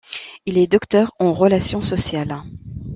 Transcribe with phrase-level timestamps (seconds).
[0.47, 2.41] Il est docteur en relations sociales.